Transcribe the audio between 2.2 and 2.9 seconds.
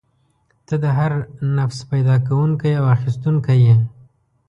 کوونکی او